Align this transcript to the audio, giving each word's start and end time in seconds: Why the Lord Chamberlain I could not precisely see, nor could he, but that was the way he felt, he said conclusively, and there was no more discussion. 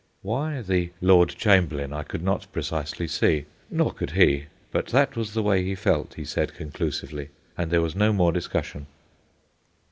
Why 0.23 0.63
the 0.63 0.89
Lord 0.99 1.29
Chamberlain 1.29 1.93
I 1.93 2.01
could 2.01 2.23
not 2.23 2.51
precisely 2.51 3.07
see, 3.07 3.45
nor 3.69 3.93
could 3.93 4.09
he, 4.09 4.45
but 4.71 4.87
that 4.87 5.15
was 5.15 5.35
the 5.35 5.43
way 5.43 5.63
he 5.63 5.75
felt, 5.75 6.15
he 6.15 6.25
said 6.25 6.55
conclusively, 6.55 7.29
and 7.55 7.69
there 7.69 7.83
was 7.83 7.95
no 7.95 8.11
more 8.11 8.31
discussion. 8.31 8.87